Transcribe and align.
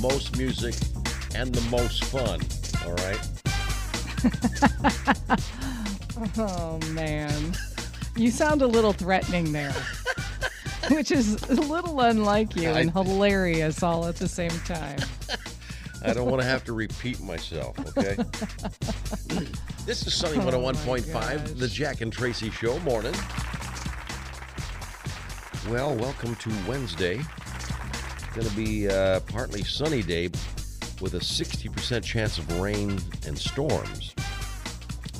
most 0.00 0.36
music 0.36 0.74
and 1.34 1.54
the 1.54 1.60
most 1.70 2.04
fun. 2.04 2.40
All 2.86 2.94
right? 2.94 3.20
Oh 6.36 6.80
man. 6.92 7.54
You 8.16 8.30
sound 8.30 8.62
a 8.62 8.66
little 8.66 8.92
threatening 8.92 9.52
there. 9.52 9.72
Which 10.90 11.10
is 11.10 11.40
a 11.48 11.54
little 11.54 12.00
unlike 12.00 12.56
you 12.56 12.70
and 12.70 12.90
hilarious 12.90 13.82
all 13.82 14.06
at 14.06 14.16
the 14.16 14.28
same 14.28 14.50
time. 14.66 14.98
I 16.04 16.12
don't 16.12 16.30
want 16.30 16.40
to 16.40 16.48
have 16.48 16.64
to 16.64 16.72
repeat 16.72 17.20
myself, 17.20 17.76
okay? 17.96 18.14
this 19.84 20.06
is 20.06 20.14
Sunny 20.14 20.38
101.5, 20.38 21.58
the 21.58 21.68
Jack 21.68 22.00
and 22.00 22.12
Tracy 22.12 22.50
Show. 22.50 22.78
Morning. 22.80 23.14
Well, 25.68 25.94
welcome 25.96 26.36
to 26.36 26.50
Wednesday. 26.68 27.20
Going 28.38 28.50
to 28.50 28.56
be 28.56 28.86
a 28.86 29.20
partly 29.26 29.64
sunny 29.64 30.00
day 30.00 30.26
with 31.00 31.14
a 31.14 31.18
60% 31.18 32.04
chance 32.04 32.38
of 32.38 32.60
rain 32.60 32.96
and 33.26 33.36
storms. 33.36 34.14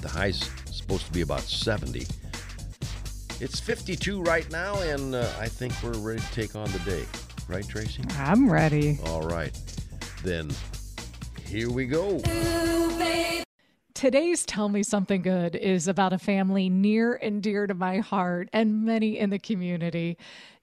The 0.01 0.09
high's 0.09 0.49
supposed 0.71 1.07
to 1.07 1.13
be 1.13 1.23
about 1.23 1.41
70. 1.41 2.07
It's 3.41 3.59
52 3.59 4.23
right 4.23 4.49
now, 4.53 4.81
and 4.83 5.17
uh, 5.17 5.29
I 5.41 5.49
think 5.49 5.75
we're 5.83 5.99
ready 5.99 6.21
to 6.21 6.33
take 6.33 6.55
on 6.55 6.71
the 6.71 6.79
day. 6.81 7.03
Right, 7.49 7.69
Tracy? 7.69 8.05
I'm 8.19 8.49
ready. 8.49 9.01
All 9.07 9.23
right. 9.23 9.51
Then 10.23 10.53
here 11.45 11.73
we 11.73 11.87
go. 11.87 12.21
Today's 13.95 14.47
Tell 14.47 14.69
Me 14.69 14.85
Something 14.85 15.23
Good 15.23 15.57
is 15.57 15.89
about 15.89 16.13
a 16.13 16.19
family 16.19 16.69
near 16.69 17.17
and 17.17 17.43
dear 17.43 17.67
to 17.67 17.75
my 17.75 17.99
heart 17.99 18.49
and 18.53 18.85
many 18.85 19.19
in 19.19 19.31
the 19.31 19.41
community. 19.41 20.19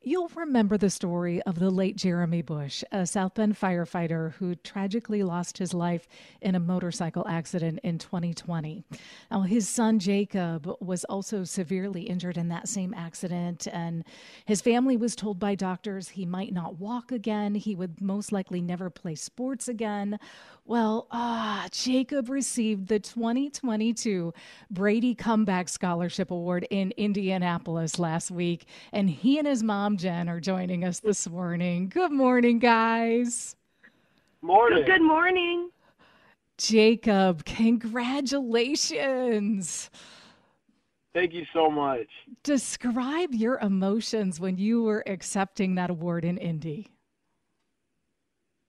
You'll 0.07 0.29
remember 0.35 0.77
the 0.77 0.91
story 0.91 1.41
of 1.41 1.57
the 1.57 1.71
late 1.71 1.95
Jeremy 1.95 2.43
Bush, 2.43 2.83
a 2.91 3.07
South 3.07 3.33
Bend 3.33 3.59
firefighter 3.59 4.33
who 4.33 4.53
tragically 4.53 5.23
lost 5.23 5.57
his 5.57 5.73
life 5.73 6.07
in 6.41 6.53
a 6.53 6.59
motorcycle 6.59 7.27
accident 7.27 7.79
in 7.81 7.97
2020. 7.97 8.83
Now, 9.31 9.41
his 9.41 9.67
son 9.67 9.97
Jacob 9.97 10.71
was 10.79 11.05
also 11.05 11.43
severely 11.43 12.03
injured 12.03 12.37
in 12.37 12.49
that 12.49 12.67
same 12.67 12.93
accident, 12.93 13.65
and 13.73 14.05
his 14.45 14.61
family 14.61 14.95
was 14.95 15.15
told 15.15 15.39
by 15.39 15.55
doctors 15.55 16.09
he 16.09 16.27
might 16.27 16.53
not 16.53 16.79
walk 16.79 17.11
again, 17.11 17.55
he 17.55 17.73
would 17.73 17.99
most 17.99 18.31
likely 18.31 18.61
never 18.61 18.91
play 18.91 19.15
sports 19.15 19.67
again. 19.67 20.19
Well, 20.67 21.07
ah, 21.11 21.67
Jacob 21.71 22.29
received 22.29 22.89
the 22.89 22.99
2022 22.99 24.33
Brady 24.69 25.15
Comeback 25.15 25.67
Scholarship 25.67 26.29
Award 26.29 26.67
in 26.69 26.91
Indianapolis 26.95 27.97
last 27.97 28.29
week, 28.29 28.65
and 28.91 29.09
he 29.09 29.39
and 29.39 29.47
his 29.47 29.63
mom 29.63 29.94
Jen 29.97 30.29
are 30.29 30.39
joining 30.39 30.83
us 30.83 30.99
this 30.99 31.27
morning. 31.27 31.89
Good 31.89 32.11
morning, 32.11 32.59
guys. 32.59 33.55
Morning. 34.41 34.85
Good 34.85 35.01
morning. 35.01 35.71
Jacob, 36.57 37.43
congratulations. 37.45 39.89
Thank 41.13 41.33
you 41.33 41.45
so 41.53 41.69
much. 41.69 42.07
Describe 42.43 43.33
your 43.33 43.57
emotions 43.59 44.39
when 44.39 44.57
you 44.57 44.83
were 44.83 45.03
accepting 45.07 45.75
that 45.75 45.89
award 45.89 46.25
in 46.25 46.37
Indy. 46.37 46.89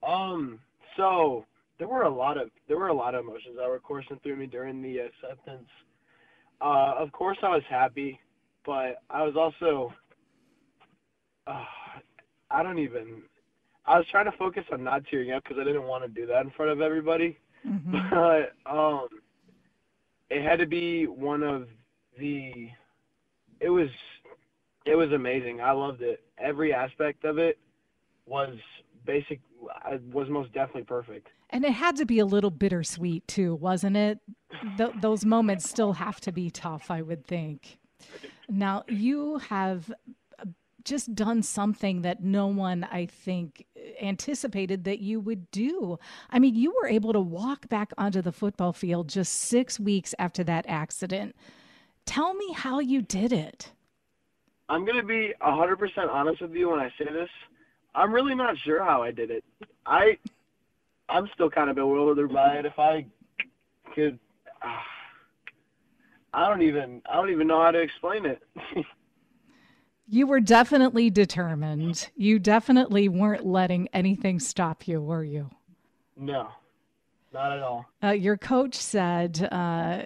Um, 0.07 0.59
so 0.95 1.45
there 1.77 1.87
were 1.87 2.03
a 2.03 2.13
lot 2.13 2.37
of 2.37 2.49
there 2.67 2.77
were 2.77 2.87
a 2.87 2.93
lot 2.93 3.15
of 3.15 3.25
emotions 3.25 3.55
that 3.57 3.67
were 3.67 3.79
coursing 3.79 4.19
through 4.23 4.37
me 4.37 4.47
during 4.47 4.81
the 4.81 4.99
acceptance. 4.99 5.67
Uh, 6.61 6.93
of 6.97 7.11
course, 7.11 7.37
I 7.43 7.49
was 7.49 7.63
happy, 7.69 8.19
but 8.65 9.01
I 9.09 9.23
was 9.23 9.35
also 9.35 9.93
uh, 11.47 11.63
I 12.51 12.63
don't 12.63 12.79
even. 12.79 13.21
I 13.85 13.97
was 13.97 14.07
trying 14.11 14.25
to 14.25 14.37
focus 14.37 14.63
on 14.71 14.83
not 14.83 15.03
tearing 15.09 15.31
up 15.31 15.43
because 15.43 15.57
I 15.59 15.63
didn't 15.63 15.83
want 15.83 16.03
to 16.03 16.09
do 16.09 16.25
that 16.27 16.43
in 16.43 16.51
front 16.51 16.71
of 16.71 16.81
everybody. 16.81 17.37
Mhm. 17.65 18.09
But 18.65 18.71
um, 18.71 19.07
it 20.29 20.43
had 20.43 20.59
to 20.59 20.65
be 20.65 21.05
one 21.07 21.43
of 21.43 21.67
the. 22.19 22.69
It 23.59 23.69
was, 23.69 23.89
it 24.85 24.95
was 24.95 25.11
amazing. 25.11 25.61
I 25.61 25.71
loved 25.71 26.01
it. 26.01 26.21
Every 26.37 26.73
aspect 26.73 27.23
of 27.25 27.37
it 27.37 27.57
was 28.25 28.55
basic. 29.05 29.39
Was 30.13 30.27
most 30.29 30.53
definitely 30.53 30.83
perfect. 30.83 31.27
And 31.49 31.63
it 31.65 31.71
had 31.71 31.95
to 31.95 32.05
be 32.05 32.19
a 32.19 32.25
little 32.25 32.51
bittersweet 32.51 33.27
too, 33.27 33.55
wasn't 33.55 33.95
it? 33.97 34.19
Th- 34.77 34.91
those 35.01 35.25
moments 35.25 35.67
still 35.69 35.93
have 35.93 36.19
to 36.21 36.31
be 36.31 36.49
tough, 36.51 36.91
I 36.91 37.01
would 37.01 37.25
think. 37.25 37.79
Now, 38.49 38.83
you 38.87 39.37
have 39.49 39.91
just 40.87 41.13
done 41.13 41.43
something 41.43 42.01
that 42.01 42.23
no 42.23 42.47
one, 42.47 42.85
I 42.85 43.05
think, 43.05 43.65
anticipated 44.01 44.85
that 44.85 44.99
you 44.99 45.19
would 45.19 45.51
do. 45.51 45.99
I 46.29 46.39
mean, 46.39 46.55
you 46.55 46.73
were 46.81 46.87
able 46.87 47.13
to 47.13 47.19
walk 47.19 47.67
back 47.67 47.91
onto 47.97 48.21
the 48.21 48.31
football 48.31 48.73
field 48.73 49.09
just 49.09 49.33
six 49.33 49.79
weeks 49.79 50.15
after 50.17 50.43
that 50.45 50.65
accident. 50.67 51.35
Tell 52.05 52.33
me 52.33 52.53
how 52.53 52.79
you 52.79 53.01
did 53.01 53.33
it. 53.33 53.71
I'm 54.69 54.85
gonna 54.85 55.03
be 55.03 55.33
hundred 55.41 55.77
percent 55.77 56.09
honest 56.09 56.41
with 56.41 56.53
you 56.53 56.69
when 56.69 56.79
I 56.79 56.89
say 56.97 57.05
this. 57.05 57.29
I'm 57.93 58.13
really 58.13 58.35
not 58.35 58.57
sure 58.57 58.83
how 58.83 59.01
I 59.03 59.11
did 59.11 59.31
it. 59.31 59.43
I, 59.85 60.17
I'm 61.09 61.27
still 61.33 61.49
kind 61.49 61.69
of 61.69 61.75
bewildered 61.75 62.31
by 62.31 62.55
it. 62.55 62.65
If 62.65 62.77
I 62.77 63.05
could, 63.93 64.19
uh, 64.61 64.67
I 66.33 66.47
don't 66.47 66.61
even, 66.61 67.01
I 67.09 67.15
don't 67.15 67.31
even 67.31 67.47
know 67.47 67.61
how 67.61 67.71
to 67.71 67.79
explain 67.79 68.25
it. 68.25 68.41
You 70.09 70.25
were 70.25 70.39
definitely 70.39 71.09
determined. 71.09 72.09
You 72.15 72.39
definitely 72.39 73.09
weren't 73.09 73.45
letting 73.45 73.89
anything 73.93 74.39
stop 74.39 74.87
you, 74.87 75.01
were 75.01 75.23
you? 75.23 75.49
no, 76.19 76.49
not 77.33 77.51
at 77.51 77.61
all. 77.61 77.85
Uh, 78.03 78.11
your 78.11 78.37
coach 78.37 78.75
said 78.75 79.47
uh, 79.51 80.03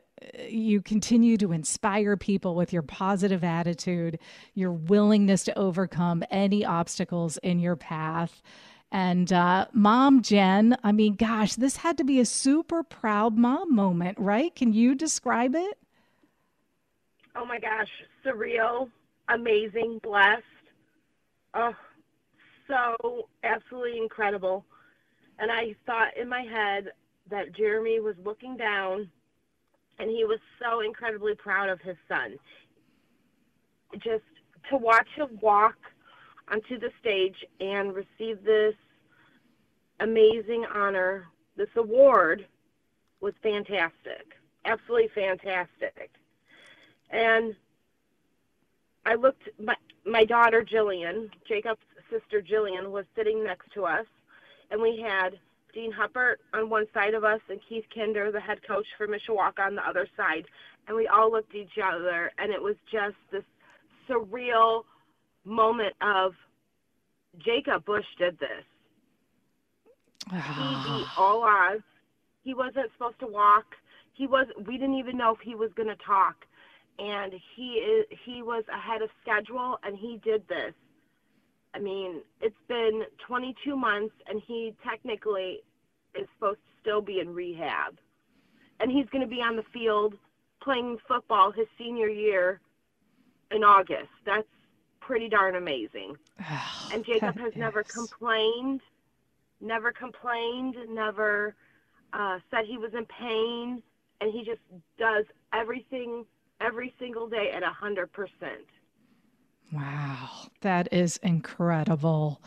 you 0.47 0.81
continue 0.81 1.37
to 1.37 1.51
inspire 1.51 2.17
people 2.17 2.55
with 2.55 2.73
your 2.73 2.81
positive 2.81 3.43
attitude, 3.43 4.19
your 4.53 4.73
willingness 4.73 5.43
to 5.43 5.57
overcome 5.57 6.23
any 6.29 6.65
obstacles 6.65 7.37
in 7.37 7.59
your 7.59 7.75
path. 7.75 8.41
And 8.91 9.31
uh, 9.31 9.67
mom, 9.71 10.21
Jen, 10.21 10.75
I 10.83 10.91
mean, 10.91 11.15
gosh, 11.15 11.55
this 11.55 11.77
had 11.77 11.97
to 11.99 12.03
be 12.03 12.19
a 12.19 12.25
super 12.25 12.83
proud 12.83 13.37
mom 13.37 13.73
moment, 13.73 14.19
right? 14.19 14.53
Can 14.53 14.73
you 14.73 14.95
describe 14.95 15.55
it? 15.55 15.77
Oh 17.35 17.45
my 17.45 17.59
gosh, 17.59 17.87
surreal, 18.25 18.89
amazing, 19.29 19.99
blessed. 20.03 20.43
Oh, 21.53 21.73
so 22.67 23.27
absolutely 23.43 23.97
incredible. 23.97 24.65
And 25.39 25.51
I 25.51 25.75
thought 25.85 26.15
in 26.17 26.29
my 26.29 26.41
head 26.41 26.91
that 27.29 27.55
Jeremy 27.55 27.99
was 27.99 28.15
looking 28.23 28.57
down 28.57 29.09
and 29.99 30.09
he 30.09 30.23
was 30.23 30.39
so 30.61 30.81
incredibly 30.81 31.35
proud 31.35 31.69
of 31.69 31.79
his 31.81 31.97
son. 32.07 32.37
Just 33.95 34.23
to 34.69 34.77
watch 34.77 35.07
him 35.15 35.37
walk 35.41 35.75
onto 36.51 36.79
the 36.79 36.89
stage 36.99 37.35
and 37.59 37.93
receive 37.93 38.43
this 38.43 38.75
amazing 39.99 40.65
honor, 40.73 41.27
this 41.55 41.69
award 41.75 42.47
was 43.19 43.33
fantastic. 43.43 44.33
Absolutely 44.65 45.09
fantastic. 45.13 46.09
And 47.11 47.55
I 49.05 49.15
looked 49.15 49.49
my 49.59 49.75
my 50.05 50.25
daughter 50.25 50.63
Jillian, 50.63 51.29
Jacob's 51.47 51.81
sister 52.09 52.41
Jillian 52.41 52.91
was 52.91 53.05
sitting 53.15 53.43
next 53.43 53.71
to 53.73 53.85
us 53.85 54.05
and 54.69 54.81
we 54.81 55.03
had 55.05 55.37
Dean 55.73 55.91
Huppert 55.91 56.35
on 56.53 56.69
one 56.69 56.85
side 56.93 57.13
of 57.13 57.23
us 57.23 57.39
and 57.49 57.59
Keith 57.67 57.85
Kinder, 57.93 58.31
the 58.31 58.39
head 58.39 58.59
coach 58.67 58.87
for 58.97 59.07
Mishawaka 59.07 59.65
on 59.65 59.75
the 59.75 59.87
other 59.87 60.07
side. 60.17 60.45
And 60.87 60.97
we 60.97 61.07
all 61.07 61.31
looked 61.31 61.51
at 61.51 61.61
each 61.61 61.77
other 61.83 62.31
and 62.37 62.51
it 62.51 62.61
was 62.61 62.75
just 62.91 63.15
this 63.31 63.43
surreal 64.09 64.83
moment 65.45 65.93
of 66.01 66.33
Jacob 67.39 67.85
Bush 67.85 68.05
did 68.17 68.37
this. 68.39 68.65
He 70.29 70.35
beat 70.35 70.41
ah. 70.43 71.13
all 71.17 71.43
odds. 71.43 71.83
He 72.43 72.53
wasn't 72.53 72.91
supposed 72.93 73.19
to 73.19 73.27
walk. 73.27 73.65
He 74.13 74.27
was 74.27 74.47
we 74.65 74.73
didn't 74.73 74.95
even 74.95 75.17
know 75.17 75.33
if 75.33 75.39
he 75.41 75.55
was 75.55 75.71
going 75.73 75.89
to 75.89 75.95
talk. 75.95 76.45
And 76.99 77.33
he 77.55 77.73
is 77.73 78.05
he 78.25 78.41
was 78.41 78.63
ahead 78.73 79.01
of 79.01 79.09
schedule 79.21 79.79
and 79.83 79.97
he 79.97 80.19
did 80.23 80.47
this. 80.47 80.73
I 81.73 81.79
mean, 81.79 82.21
it's 82.41 82.55
been 82.67 83.03
22 83.25 83.75
months 83.75 84.13
and 84.27 84.41
he 84.45 84.75
technically 84.83 85.61
is 86.15 86.27
supposed 86.35 86.59
to 86.59 86.81
still 86.81 87.01
be 87.01 87.19
in 87.19 87.33
rehab. 87.33 87.97
And 88.79 88.91
he's 88.91 89.05
going 89.09 89.21
to 89.21 89.29
be 89.29 89.41
on 89.41 89.55
the 89.55 89.63
field 89.73 90.15
playing 90.61 90.97
football 91.07 91.51
his 91.51 91.67
senior 91.77 92.07
year 92.09 92.59
in 93.51 93.63
August. 93.63 94.09
That's 94.25 94.47
pretty 94.99 95.29
darn 95.29 95.55
amazing. 95.55 96.15
And 96.93 97.05
Jacob 97.05 97.37
has 97.39 97.53
never 97.55 97.83
complained, 97.83 98.81
never 99.61 99.93
complained, 99.93 100.75
never 100.89 101.55
uh, 102.11 102.39
said 102.49 102.65
he 102.65 102.77
was 102.77 102.93
in 102.93 103.05
pain, 103.05 103.81
and 104.19 104.33
he 104.33 104.43
just 104.43 104.59
does 104.99 105.23
everything 105.53 106.25
every 106.61 106.93
single 106.99 107.27
day 107.27 107.51
at 107.55 107.63
a 107.63 107.69
hundred 107.69 108.11
percent. 108.13 108.65
Wow, 109.71 110.29
that 110.61 110.91
is 110.91 111.17
incredible. 111.23 112.41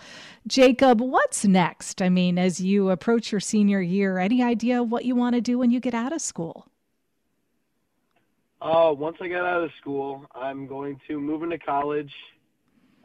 Jacob, 0.46 1.00
what's 1.00 1.44
next? 1.46 2.02
I 2.02 2.10
mean, 2.10 2.38
as 2.38 2.60
you 2.60 2.90
approach 2.90 3.32
your 3.32 3.40
senior 3.40 3.80
year, 3.80 4.18
any 4.18 4.42
idea 4.42 4.82
what 4.82 5.06
you 5.06 5.16
want 5.16 5.34
to 5.34 5.40
do 5.40 5.58
when 5.58 5.70
you 5.70 5.80
get 5.80 5.94
out 5.94 6.12
of 6.12 6.20
school? 6.20 6.68
Uh, 8.60 8.92
once 8.92 9.16
I 9.20 9.28
get 9.28 9.40
out 9.40 9.64
of 9.64 9.70
school, 9.80 10.26
I'm 10.34 10.66
going 10.66 11.00
to 11.08 11.18
move 11.18 11.42
into 11.42 11.58
college 11.58 12.12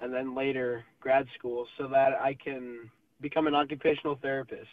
and 0.01 0.13
then 0.13 0.35
later 0.35 0.85
grad 0.99 1.25
school 1.37 1.67
so 1.77 1.87
that 1.87 2.13
I 2.21 2.33
can 2.33 2.89
become 3.21 3.47
an 3.47 3.55
occupational 3.55 4.17
therapist. 4.21 4.67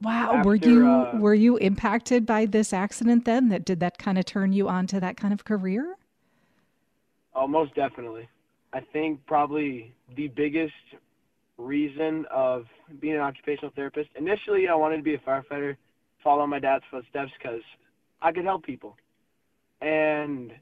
Wow, 0.00 0.42
were 0.44 0.56
you 0.56 0.86
uh, 0.86 1.18
were 1.18 1.34
you 1.34 1.56
impacted 1.56 2.26
by 2.26 2.46
this 2.46 2.72
accident 2.72 3.24
then? 3.24 3.48
That 3.48 3.64
did 3.64 3.80
that 3.80 3.98
kind 3.98 4.18
of 4.18 4.24
turn 4.24 4.52
you 4.52 4.68
on 4.68 4.86
to 4.88 5.00
that 5.00 5.16
kind 5.16 5.32
of 5.32 5.44
career? 5.44 5.96
Oh, 7.34 7.46
most 7.46 7.74
definitely. 7.74 8.28
I 8.72 8.80
think 8.92 9.24
probably 9.26 9.94
the 10.16 10.28
biggest 10.28 10.74
reason 11.56 12.26
of 12.30 12.64
being 13.00 13.14
an 13.14 13.20
occupational 13.20 13.72
therapist. 13.74 14.10
Initially, 14.16 14.68
I 14.68 14.74
wanted 14.74 14.98
to 14.98 15.02
be 15.02 15.14
a 15.14 15.18
firefighter, 15.18 15.76
follow 16.22 16.46
my 16.46 16.58
dad's 16.58 16.84
footsteps 16.90 17.30
because 17.38 17.62
I 18.20 18.32
could 18.32 18.44
help 18.44 18.64
people. 18.64 18.96
And 19.80 20.52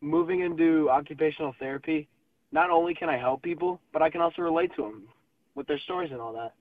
moving 0.00 0.40
into 0.40 0.88
occupational 0.90 1.54
therapy, 1.58 2.08
not 2.50 2.70
only 2.70 2.94
can 2.94 3.08
I 3.08 3.18
help 3.18 3.42
people, 3.42 3.80
but 3.92 4.02
I 4.02 4.10
can 4.10 4.20
also 4.20 4.42
relate 4.42 4.70
to 4.76 4.82
them 4.82 5.08
with 5.54 5.66
their 5.66 5.78
stories 5.80 6.10
and 6.12 6.20
all 6.20 6.32
that. 6.34 6.54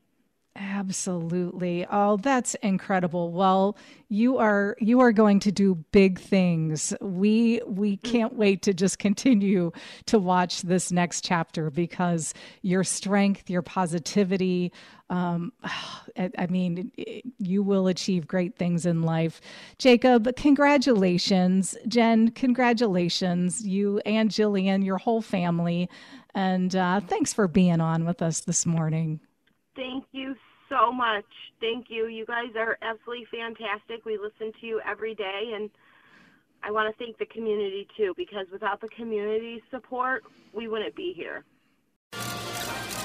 Absolutely. 0.57 1.86
Oh, 1.89 2.18
that's 2.18 2.56
incredible. 2.56 3.31
Well, 3.31 3.77
you 4.09 4.38
are 4.38 4.75
you 4.81 5.00
are 5.00 5.13
going 5.13 5.39
to 5.42 5.51
do 5.51 5.75
big 5.94 6.19
things. 6.19 6.94
We 7.00 7.62
we 7.65 7.95
can't 7.98 8.33
wait 8.33 8.62
to 8.63 8.74
just 8.74 9.00
continue 9.00 9.71
to 10.07 10.19
watch 10.19 10.63
this 10.63 10.92
next 10.92 11.24
chapter 11.24 11.69
because 11.69 12.33
your 12.63 12.83
strength, 12.83 13.50
your 13.50 13.62
positivity, 13.62 14.74
um, 15.09 15.53
I, 15.63 16.30
I 16.38 16.48
mean, 16.48 16.92
you 17.38 17.63
will 17.63 17.88
achieve 17.88 18.27
great 18.27 18.57
things 18.57 18.86
in 18.86 19.03
life. 19.03 19.39
Jacob, 19.77 20.36
congratulations. 20.36 21.77
Jen, 21.88 22.31
congratulations. 22.31 23.65
You 23.65 24.00
and 24.06 24.30
Jillian, 24.30 24.83
your 24.83 24.98
whole 24.98 25.21
family, 25.21 25.89
and 26.36 26.75
uh, 26.75 27.00
thanks 27.00 27.31
for 27.31 27.48
being 27.48 27.80
on 27.80 28.06
with 28.06 28.21
us 28.21 28.42
this 28.42 28.65
morning. 28.65 29.21
Thank 29.76 30.06
you 30.12 30.36
so 30.70 30.92
much. 30.92 31.26
Thank 31.60 31.88
you. 31.90 32.08
You 32.08 32.26
guys 32.26 32.56
are 32.56 32.78
absolutely 32.82 33.26
fantastic. 33.32 34.06
We 34.06 34.18
listen 34.18 34.52
to 34.60 34.68
you 34.68 34.82
every 34.90 35.16
day, 35.16 35.52
and 35.56 35.70
I 36.64 36.72
want 36.72 36.96
to 36.96 37.04
thank 37.04 37.18
the 37.18 37.26
community 37.26 37.88
too, 37.98 38.14
because 38.18 38.48
without 38.52 38.82
the 38.82 38.90
community 38.90 39.62
support, 39.72 40.24
we 40.54 40.68
wouldn't 40.68 40.96
be 40.96 41.14
here. 41.16 41.44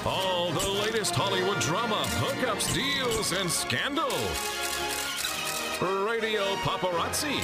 All 0.05 0.51
the 0.51 0.69
latest 0.85 1.13
Hollywood 1.15 1.59
drama, 1.59 2.03
hookups, 2.21 2.73
deals, 2.73 3.33
and 3.33 3.49
scandal. 3.49 4.11
Radio 6.07 6.43
Paparazzi 6.63 7.37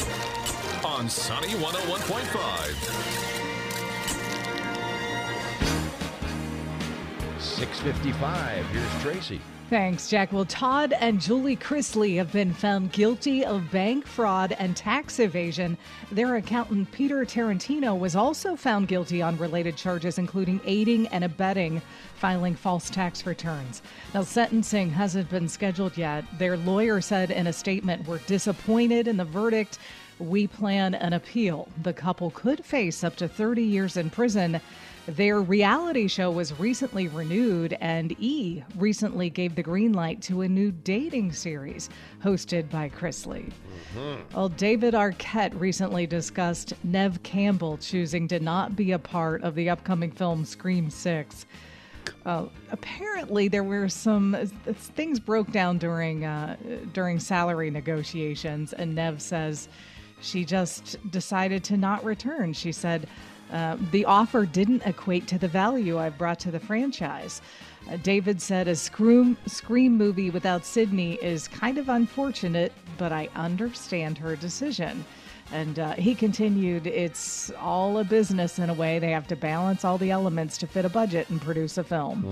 on 0.86 1.10
Sunny 1.10 1.50
101.5. 1.50 3.33
655. 7.64 8.66
Here's 8.68 9.02
Tracy. 9.02 9.42
Thanks, 9.70 10.10
Jack. 10.10 10.34
Well, 10.34 10.44
Todd 10.44 10.94
and 11.00 11.22
Julie 11.22 11.56
Chrisley 11.56 12.18
have 12.18 12.34
been 12.34 12.54
found 12.54 12.92
guilty 12.92 13.46
of 13.46 13.72
bank 13.72 14.06
fraud 14.06 14.54
and 14.60 14.76
tax 14.76 15.18
evasion. 15.18 15.78
Their 16.12 16.36
accountant, 16.36 16.92
Peter 16.92 17.24
Tarantino, 17.24 17.98
was 17.98 18.18
also 18.18 18.58
found 18.58 18.90
guilty 18.90 19.22
on 19.22 19.38
related 19.38 19.78
charges, 19.78 20.18
including 20.18 20.60
aiding 20.66 21.08
and 21.08 21.24
abetting 21.24 21.82
filing 22.16 22.54
false 22.54 22.90
tax 22.90 23.26
returns. 23.26 23.82
Now, 24.14 24.24
sentencing 24.24 24.90
hasn't 24.90 25.30
been 25.30 25.48
scheduled 25.48 25.98
yet. 25.98 26.26
Their 26.38 26.58
lawyer 26.58 27.00
said 27.00 27.32
in 27.32 27.48
a 27.48 27.54
statement, 27.54 28.06
We're 28.06 28.20
disappointed 28.20 29.08
in 29.08 29.16
the 29.16 29.26
verdict. 29.26 29.80
We 30.20 30.48
plan 30.48 30.96
an 30.96 31.14
appeal. 31.14 31.70
The 31.82 31.94
couple 31.94 32.30
could 32.32 32.64
face 32.66 33.06
up 33.06 33.16
to 33.16 33.30
30 33.30 33.64
years 33.64 33.96
in 33.96 34.10
prison. 34.10 34.60
Their 35.06 35.42
reality 35.42 36.08
show 36.08 36.32
was 36.32 36.58
recently 36.58 37.10
renewed, 37.10 37.78
and 37.82 38.16
E 38.20 38.64
recently 38.78 39.30
gave 39.30 39.54
the 39.54 39.64
green 39.64 39.92
light 39.92 40.22
to 40.24 40.42
a 40.42 40.48
new 40.48 40.72
dating 40.72 41.34
series 41.34 41.90
hosted 42.24 42.70
by 42.70 42.88
Chrisley. 42.88 43.52
Well, 44.34 44.48
David 44.48 44.94
Arquette 44.94 45.60
recently 45.60 46.08
discussed 46.08 46.74
Neve 46.86 47.22
Campbell 47.22 47.78
choosing 47.78 48.30
to 48.30 48.40
not 48.40 48.78
be 48.78 48.94
a 48.94 49.00
part 49.00 49.44
of 49.44 49.56
the 49.56 49.70
upcoming 49.70 50.12
film 50.12 50.46
Scream 50.46 50.90
6. 50.90 51.46
Uh, 52.26 52.46
apparently, 52.72 53.50
there 53.50 53.64
were 53.64 53.90
some 53.90 54.36
uh, 54.36 54.46
things 54.74 55.20
broke 55.20 55.52
down 55.52 55.78
during 55.78 56.24
uh, 56.24 56.56
during 56.94 57.20
salary 57.20 57.70
negotiations, 57.70 58.72
and 58.72 58.96
Neve 58.96 59.22
says 59.22 59.68
she 60.22 60.46
just 60.46 60.98
decided 61.12 61.64
to 61.66 61.76
not 61.78 62.04
return. 62.06 62.54
She 62.54 62.72
said 62.72 63.08
uh, 63.54 63.78
the 63.92 64.04
offer 64.06 64.46
didn't 64.46 64.82
equate 64.86 65.28
to 65.28 65.38
the 65.38 65.48
value 65.48 66.00
I've 66.00 66.18
brought 66.18 66.40
to 66.40 66.52
the 66.52 66.60
franchise. 66.60 67.42
Uh, 67.90 67.98
David 67.98 68.42
said 68.42 68.68
a 68.68 68.76
Scream, 68.76 69.38
Scream 69.46 69.96
movie 69.96 70.32
without 70.32 70.66
Sydney 70.66 71.14
is 71.22 71.48
kind 71.48 71.78
of 71.78 71.88
unfortunate, 71.88 72.74
but 72.98 73.12
I 73.12 73.30
understand 73.36 74.18
her 74.18 74.36
decision. 74.36 75.06
And 75.52 75.78
uh, 75.78 75.94
he 75.94 76.16
continued, 76.16 76.88
it's 76.88 77.52
all 77.60 78.00
a 78.00 78.04
business 78.04 78.58
in 78.58 78.72
a 78.72 78.74
way. 78.74 78.98
They 78.98 79.12
have 79.12 79.28
to 79.28 79.36
balance 79.36 79.86
all 79.86 80.00
the 80.00 80.10
elements 80.10 80.58
to 80.60 80.68
fit 80.68 80.84
a 80.84 80.90
budget 80.90 81.30
and 81.30 81.40
produce 81.40 81.78
a 81.78 81.84
film. 81.84 82.26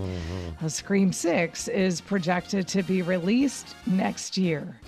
Uh, 0.59 0.67
Scream 0.67 1.13
6 1.13 1.67
is 1.67 2.01
projected 2.01 2.67
to 2.69 2.81
be 2.81 3.03
released 3.03 3.75
next 3.85 4.37
year. 4.39 4.79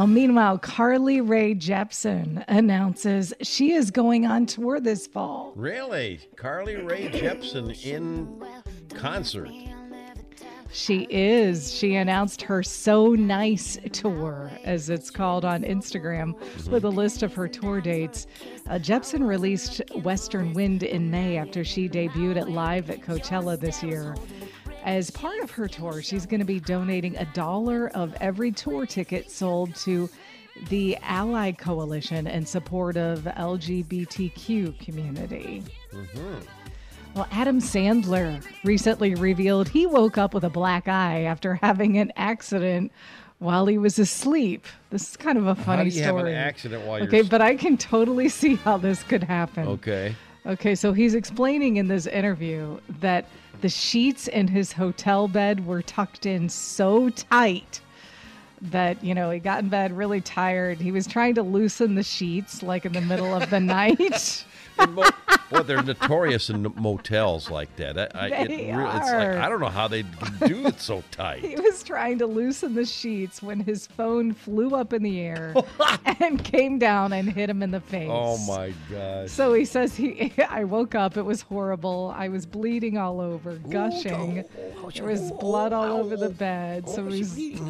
Well, 0.00 0.06
meanwhile, 0.06 0.56
Carly 0.56 1.20
Rae 1.20 1.54
Jepsen 1.54 2.42
announces 2.48 3.34
she 3.42 3.72
is 3.72 3.90
going 3.90 4.24
on 4.24 4.46
tour 4.46 4.80
this 4.80 5.06
fall. 5.06 5.52
Really? 5.54 6.20
Carly 6.36 6.76
Rae 6.76 7.10
Jepsen 7.10 7.84
in 7.84 8.42
concert. 8.94 9.50
She 10.72 11.06
is. 11.10 11.74
She 11.74 11.96
announced 11.96 12.40
her 12.40 12.62
So 12.62 13.12
Nice 13.12 13.76
tour, 13.92 14.50
as 14.64 14.88
it's 14.88 15.10
called 15.10 15.44
on 15.44 15.64
Instagram, 15.64 16.32
with 16.70 16.84
a 16.84 16.88
list 16.88 17.22
of 17.22 17.34
her 17.34 17.46
tour 17.46 17.82
dates. 17.82 18.26
Uh, 18.70 18.78
Jepsen 18.78 19.28
released 19.28 19.82
Western 19.96 20.54
Wind 20.54 20.82
in 20.82 21.10
May 21.10 21.36
after 21.36 21.62
she 21.62 21.90
debuted 21.90 22.38
it 22.38 22.48
live 22.48 22.88
at 22.88 23.02
Coachella 23.02 23.60
this 23.60 23.82
year. 23.82 24.16
As 24.84 25.10
part 25.10 25.40
of 25.40 25.50
her 25.52 25.68
tour, 25.68 26.02
she's 26.02 26.26
going 26.26 26.40
to 26.40 26.46
be 26.46 26.60
donating 26.60 27.16
a 27.16 27.24
dollar 27.26 27.88
of 27.88 28.14
every 28.20 28.50
tour 28.50 28.86
ticket 28.86 29.30
sold 29.30 29.74
to 29.76 30.08
the 30.68 30.96
Ally 31.02 31.52
Coalition 31.52 32.26
in 32.26 32.44
support 32.44 32.96
of 32.96 33.20
LGBTQ 33.20 34.78
community. 34.78 35.62
Mm-hmm. 35.92 36.34
Well, 37.14 37.28
Adam 37.30 37.60
Sandler 37.60 38.42
recently 38.64 39.14
revealed 39.14 39.68
he 39.68 39.86
woke 39.86 40.16
up 40.16 40.32
with 40.32 40.44
a 40.44 40.50
black 40.50 40.86
eye 40.88 41.22
after 41.22 41.56
having 41.56 41.98
an 41.98 42.12
accident 42.16 42.92
while 43.38 43.66
he 43.66 43.78
was 43.78 43.98
asleep. 43.98 44.66
This 44.90 45.10
is 45.10 45.16
kind 45.16 45.36
of 45.36 45.46
a 45.46 45.54
funny 45.54 45.78
How 45.78 45.82
do 45.82 45.84
you 45.90 46.04
story. 46.04 46.06
have 46.06 46.26
an 46.26 46.34
accident 46.34 46.86
while 46.86 46.98
you're 46.98 47.08
okay, 47.08 47.22
but 47.22 47.40
I 47.40 47.56
can 47.56 47.76
totally 47.76 48.28
see 48.28 48.54
how 48.56 48.76
this 48.76 49.02
could 49.02 49.24
happen. 49.24 49.66
Okay. 49.66 50.14
Okay, 50.46 50.74
so 50.74 50.92
he's 50.92 51.14
explaining 51.14 51.76
in 51.76 51.88
this 51.88 52.06
interview 52.06 52.78
that 53.00 53.26
the 53.60 53.68
sheets 53.68 54.26
in 54.26 54.48
his 54.48 54.72
hotel 54.72 55.28
bed 55.28 55.66
were 55.66 55.82
tucked 55.82 56.24
in 56.24 56.48
so 56.48 57.10
tight 57.10 57.80
that, 58.62 59.02
you 59.04 59.14
know, 59.14 59.30
he 59.30 59.38
got 59.38 59.62
in 59.62 59.68
bed 59.68 59.92
really 59.94 60.20
tired. 60.20 60.78
He 60.78 60.92
was 60.92 61.06
trying 61.06 61.34
to 61.34 61.42
loosen 61.42 61.94
the 61.94 62.02
sheets 62.02 62.62
like 62.62 62.86
in 62.86 62.92
the 62.92 63.00
middle 63.02 63.34
of 63.34 63.50
the 63.50 63.60
night. 63.60 64.44
Mo- 64.88 65.08
well, 65.50 65.64
they're 65.64 65.82
notorious 65.82 66.50
in 66.50 66.72
motels 66.76 67.50
like 67.50 67.74
that. 67.76 67.98
I, 68.16 68.20
I, 68.20 68.26
it 68.28 68.48
They 68.48 68.72
really, 68.72 68.84
it's 68.96 69.10
like 69.10 69.28
are. 69.28 69.38
I 69.38 69.48
don't 69.48 69.60
know 69.60 69.68
how 69.68 69.88
they 69.88 70.02
do 70.02 70.66
it 70.66 70.80
so 70.80 71.02
tight. 71.10 71.40
He 71.44 71.56
was 71.56 71.82
trying 71.82 72.18
to 72.18 72.26
loosen 72.26 72.74
the 72.74 72.84
sheets 72.86 73.42
when 73.42 73.60
his 73.60 73.86
phone 73.86 74.32
flew 74.32 74.74
up 74.74 74.92
in 74.92 75.02
the 75.02 75.20
air 75.20 75.54
and 76.20 76.42
came 76.44 76.78
down 76.78 77.12
and 77.12 77.30
hit 77.30 77.50
him 77.50 77.62
in 77.62 77.70
the 77.70 77.80
face. 77.80 78.08
Oh 78.10 78.38
my 78.46 78.72
gosh. 78.90 79.30
So 79.30 79.54
he 79.54 79.64
says 79.64 79.96
he 79.96 80.32
I 80.48 80.64
woke 80.64 80.94
up, 80.94 81.16
it 81.16 81.22
was 81.22 81.42
horrible. 81.42 82.14
I 82.16 82.28
was 82.28 82.46
bleeding 82.46 82.98
all 82.98 83.20
over, 83.20 83.56
gushing. 83.56 84.44
There 84.94 85.04
was 85.04 85.32
blood 85.32 85.72
all 85.72 85.98
over 85.98 86.16
the 86.16 86.30
bed. 86.30 86.88
So 86.88 87.06
he's 87.06 87.60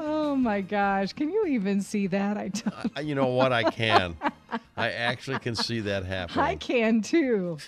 Oh 0.00 0.36
my 0.36 0.60
gosh. 0.60 1.12
Can 1.12 1.30
you 1.30 1.46
even 1.46 1.80
see 1.80 2.06
that? 2.08 2.36
I 2.36 2.48
don't 2.48 2.96
Uh, 2.96 3.00
You 3.00 3.14
know 3.14 3.28
what? 3.28 3.52
I 3.52 3.70
can. 3.70 4.16
I 4.76 4.90
actually 4.90 5.38
can 5.38 5.54
see 5.54 5.80
that 5.80 6.04
happening. 6.04 6.44
I 6.44 6.56
can 6.56 7.02
too. 7.02 7.58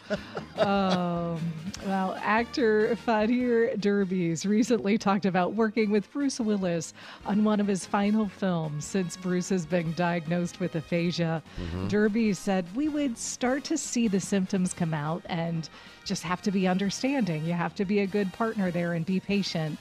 um, 0.59 1.41
well, 1.87 2.17
actor 2.21 2.97
Vadhir 3.07 3.79
Derbez 3.79 4.47
recently 4.47 4.97
talked 4.97 5.27
about 5.27 5.55
working 5.55 5.91
with 5.91 6.11
Bruce 6.13 6.41
Willis 6.41 6.95
on 7.27 7.45
one 7.45 7.61
of 7.61 7.67
his 7.67 7.85
final 7.85 8.29
films 8.29 8.85
since 8.85 9.17
Bruce 9.17 9.49
has 9.49 9.67
been 9.67 9.93
diagnosed 9.95 10.61
with 10.61 10.75
aphasia. 10.75 11.43
Derbez 11.89 12.37
said, 12.37 12.65
We 12.75 12.89
would 12.89 13.19
start 13.19 13.65
to 13.65 13.77
see 13.77 14.09
the 14.09 14.21
symptoms 14.21 14.73
come 14.73 14.95
out 14.95 15.23
and 15.27 15.69
just 16.05 16.23
have 16.23 16.43
to 16.43 16.51
be 16.51 16.67
understanding. 16.67 17.45
You 17.45 17.53
have 17.53 17.75
to 17.77 17.85
be 17.85 18.01
a 18.01 18.07
good 18.07 18.33
partner 18.33 18.71
there 18.71 18.95
and 18.95 19.05
be 19.05 19.21
patient. 19.21 19.79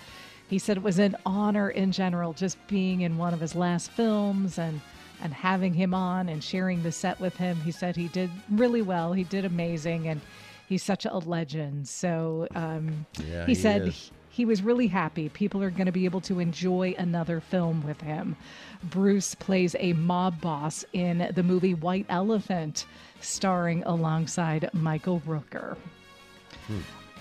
He 0.48 0.58
said 0.58 0.77
it 0.77 0.84
was 0.84 0.98
an 1.00 1.15
honor 1.25 1.70
in 1.70 1.91
general 1.91 2.34
just 2.34 2.58
being 2.68 3.01
in 3.01 3.18
one 3.18 3.34
of 3.34 3.39
his 3.39 3.53
last 3.56 3.91
films 3.91 4.58
and 4.58 4.82
and 5.21 5.33
having 5.33 5.73
him 5.73 5.93
on 5.93 6.29
and 6.29 6.43
sharing 6.43 6.83
the 6.83 6.91
set 6.91 7.19
with 7.19 7.35
him. 7.38 7.57
He 7.57 7.71
said 7.71 7.95
he 7.95 8.07
did 8.09 8.29
really 8.49 8.81
well. 8.81 9.13
He 9.13 9.23
did 9.23 9.45
amazing 9.45 10.07
and 10.07 10.21
he's 10.67 10.83
such 10.83 11.05
a 11.05 11.17
legend. 11.17 11.88
So 11.88 12.47
um, 12.55 13.05
Yeah, 13.27 13.45
he, 13.45 13.51
he 13.51 13.55
said 13.55 13.88
is. 13.89 14.11
he 14.29 14.45
was 14.45 14.61
really 14.61 14.88
happy. 14.88 15.29
People 15.29 15.61
are 15.63 15.71
going 15.71 15.88
to 15.88 15.91
be 15.91 16.05
able 16.05 16.21
to 16.21 16.39
enjoy 16.39 16.95
another 16.97 17.39
film 17.41 17.83
with 17.85 17.99
him. 18.01 18.35
Bruce 18.83 19.35
plays 19.35 19.75
a 19.79 19.93
mob 19.93 20.39
boss 20.39 20.85
in 20.93 21.31
the 21.35 21.43
movie 21.43 21.73
White 21.73 22.05
Elephant, 22.09 22.85
starring 23.19 23.83
alongside 23.83 24.69
Michael 24.73 25.21
Rooker. 25.27 25.75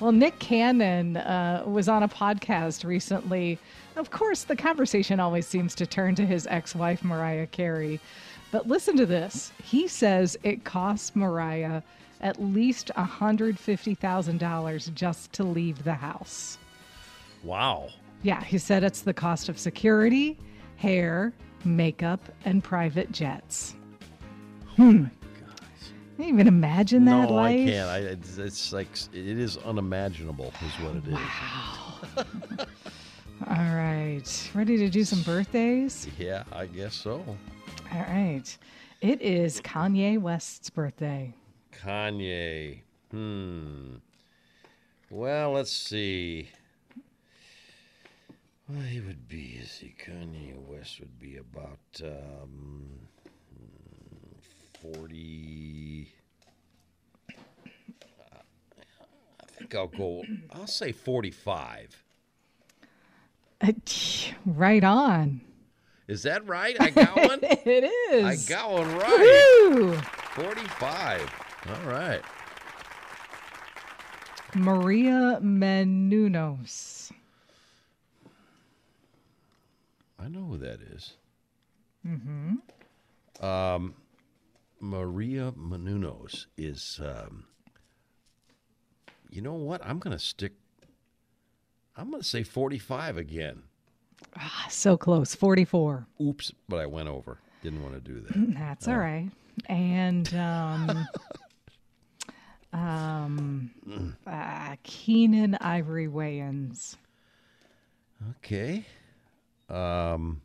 Well, 0.01 0.13
Nick 0.13 0.39
Cannon 0.39 1.17
uh, 1.17 1.65
was 1.67 1.89
on 1.89 2.05
a 2.05 2.09
podcast 2.09 2.85
recently. 2.85 3.59
Of 3.97 4.11
course, 4.11 4.45
the 4.45 4.55
conversation 4.55 5.19
always 5.19 5.45
seems 5.47 5.75
to 5.75 5.87
turn 5.87 6.15
to 6.17 6.25
his 6.25 6.47
ex 6.47 6.75
wife, 6.75 7.03
Mariah 7.03 7.49
Carey. 7.49 7.99
But 8.53 8.69
listen 8.69 8.97
to 8.97 9.07
this. 9.07 9.51
He 9.63 9.89
says 9.89 10.39
it 10.45 10.63
costs 10.65 11.17
Mariah 11.17 11.83
at 12.21 12.41
least 12.41 12.93
$150,000 12.97 14.95
just 14.95 15.33
to 15.33 15.43
leave 15.45 15.83
the 15.83 15.95
house. 15.95 16.59
Wow. 17.43 17.89
Yeah, 18.23 18.43
he 18.43 18.59
said 18.59 18.85
it's 18.85 19.03
the 19.03 19.15
cost 19.15 19.49
of 19.49 19.59
security, 19.59 20.39
hair, 20.77 21.33
makeup, 21.65 22.21
and 22.45 22.63
private 22.63 23.11
jets. 23.11 23.75
Hmm. 24.77 25.07
Can 26.19 26.27
you 26.27 26.35
even 26.35 26.49
imagine 26.49 27.05
that 27.05 27.29
no, 27.29 27.33
life? 27.33 27.61
I 27.61 27.71
can't. 27.71 27.89
I, 27.89 27.99
it's, 27.99 28.39
it's 28.39 28.73
like 28.73 28.89
it 29.13 29.39
is 29.39 29.57
unimaginable, 29.59 30.53
is 30.67 30.73
what 30.85 30.97
it 30.97 31.07
is. 31.07 31.15
Wow. 31.15 32.27
All 33.57 33.77
right. 33.77 34.51
Ready 34.53 34.77
to 34.79 34.91
do 34.91 35.05
some 35.05 35.23
birthdays? 35.23 36.09
Yeah, 36.19 36.43
I 36.51 36.67
guess 36.67 36.97
so. 36.97 37.23
All 37.95 38.01
right. 38.01 38.59
It 39.01 39.23
is 39.23 39.61
Kanye 39.61 40.21
West's 40.21 40.71
birthday. 40.71 41.33
Kanye. 41.85 42.81
Hmm. 43.13 43.99
Well, 45.11 45.53
let's 45.53 45.71
see. 45.71 46.51
Well, 48.69 48.83
he 48.83 48.99
would 48.99 49.29
be, 49.29 49.61
is 49.63 49.79
he? 49.79 49.95
Kanye 50.05 50.57
West 50.67 50.99
would 50.99 51.17
be 51.21 51.37
about 51.37 51.79
um, 52.03 53.07
40. 54.95 56.13
I 57.31 57.35
think 59.59 59.75
I'll 59.75 59.87
go, 59.89 60.23
I'll 60.53 60.67
say 60.67 60.93
45. 60.93 62.03
Uh, 63.61 63.73
Right 64.47 64.85
on. 64.85 65.41
Is 66.07 66.23
that 66.23 66.47
right? 66.47 66.77
I 66.81 66.91
got 66.91 67.17
one? 67.29 67.41
It 67.43 67.85
is. 68.13 68.25
I 68.25 68.37
got 68.49 68.71
one 68.71 68.95
right. 68.97 69.69
Woo! 69.71 69.97
45. 70.35 71.35
All 71.69 71.91
right. 71.91 72.23
Maria 74.55 75.39
Menounos. 75.43 77.11
I 80.19 80.29
know 80.29 80.45
who 80.45 80.57
that 80.59 80.81
is. 80.81 81.15
Mm-hmm. 82.07 83.45
Um, 83.45 83.95
Maria 84.81 85.53
Menounos 85.53 86.47
is. 86.57 87.01
Um, 87.03 87.45
you 89.31 89.43
know 89.43 89.55
what? 89.55 89.81
I'm 89.85 89.99
going 89.99 90.17
to 90.17 90.23
stick. 90.23 90.53
I'm 91.97 92.11
going 92.11 92.23
to 92.23 92.29
say 92.29 92.43
45 92.43 93.17
again. 93.17 93.63
Ah, 94.37 94.67
so 94.71 94.97
close. 94.97 95.35
44. 95.35 96.07
Oops, 96.21 96.53
but 96.69 96.79
I 96.79 96.87
went 96.87 97.09
over. 97.09 97.39
Didn't 97.63 97.83
want 97.83 97.95
to 97.95 98.01
do 98.01 98.21
that. 98.21 98.55
That's 98.59 98.89
all 98.89 98.99
right. 98.99 99.31
And 99.67 100.33
um, 100.35 101.09
um, 102.73 104.17
uh, 104.27 104.77
Keenen 104.85 105.57
Ivory 105.61 106.07
Wayans. 106.09 106.97
Okay. 108.39 108.85
Um, 109.69 110.41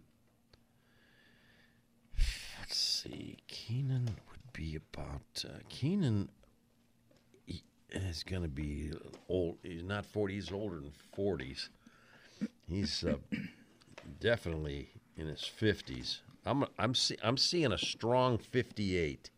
let's 2.74 3.04
see. 3.04 3.38
Keenen 3.48 4.06
would 4.32 4.52
be 4.52 4.76
about. 4.76 5.46
Uh, 5.46 5.60
Keenen 5.70 6.28
is 7.92 8.24
going 8.24 8.42
to 8.42 8.48
be 8.48 8.92
old. 9.30 9.58
He's 9.62 9.84
not 9.84 10.08
40. 10.08 10.34
He's 10.34 10.52
older 10.52 10.78
than 10.78 10.92
40s. 11.16 11.70
He's 12.68 13.04
uh, 13.04 13.18
definitely 14.20 14.90
in 15.16 15.28
his 15.28 15.42
50s. 15.42 16.22
I'm 16.48 16.66
I'm 16.80 16.96
see, 16.96 17.16
I'm 17.24 17.38
seeing 17.38 17.72
a 17.72 17.78
strong 17.78 18.40
58. 18.40 19.30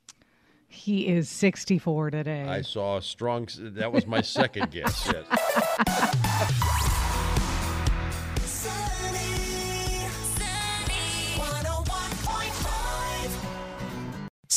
He 0.70 1.08
is 1.08 1.28
64 1.28 2.12
today. 2.12 2.44
I 2.44 2.62
saw 2.62 2.98
a 2.98 3.02
strong. 3.02 3.50
That 3.60 3.92
was 3.92 4.08
my 4.08 4.22
second 4.22 4.72
guess. 4.72 5.12
Yes. 5.12 6.92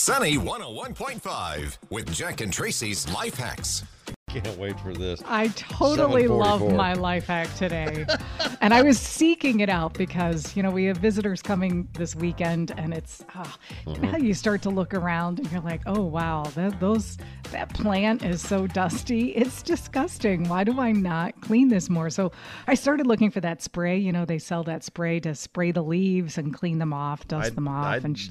Sunny 0.08 0.38
101.5 0.38 1.76
with 1.90 2.10
Jack 2.14 2.40
and 2.40 2.50
Tracy's 2.50 3.06
Life 3.12 3.34
Hacks. 3.34 3.84
Can't 4.30 4.56
wait 4.56 4.80
for 4.80 4.94
this. 4.94 5.22
I 5.26 5.48
totally 5.48 6.28
love 6.28 6.62
my 6.72 6.94
life 6.94 7.26
hack 7.26 7.54
today. 7.56 8.06
and 8.62 8.72
I 8.72 8.80
was 8.80 8.98
seeking 8.98 9.60
it 9.60 9.68
out 9.68 9.92
because, 9.92 10.56
you 10.56 10.62
know, 10.62 10.70
we 10.70 10.84
have 10.84 10.96
visitors 10.96 11.42
coming 11.42 11.88
this 11.92 12.16
weekend 12.16 12.72
and 12.78 12.94
it's, 12.94 13.22
ah, 13.34 13.58
you 13.86 13.98
know 13.98 14.08
how 14.08 14.16
you 14.16 14.32
start 14.32 14.62
to 14.62 14.70
look 14.70 14.94
around 14.94 15.40
and 15.40 15.52
you're 15.52 15.60
like, 15.60 15.82
oh, 15.84 16.02
wow, 16.02 16.44
that, 16.54 16.80
those, 16.80 17.18
that 17.50 17.68
plant 17.74 18.24
is 18.24 18.40
so 18.40 18.66
dusty. 18.66 19.34
It's 19.36 19.62
disgusting. 19.62 20.48
Why 20.48 20.64
do 20.64 20.80
I 20.80 20.92
not 20.92 21.38
clean 21.42 21.68
this 21.68 21.90
more? 21.90 22.08
So 22.08 22.32
I 22.66 22.72
started 22.74 23.06
looking 23.06 23.30
for 23.30 23.40
that 23.40 23.60
spray. 23.60 23.98
You 23.98 24.12
know, 24.12 24.24
they 24.24 24.38
sell 24.38 24.62
that 24.64 24.84
spray 24.84 25.20
to 25.20 25.34
spray 25.34 25.70
the 25.70 25.82
leaves 25.82 26.38
and 26.38 26.54
clean 26.54 26.78
them 26.78 26.94
off, 26.94 27.28
dust 27.28 27.52
I, 27.52 27.54
them 27.54 27.68
off. 27.68 27.84
I 27.84 27.96
and 27.98 28.18
sh- 28.18 28.30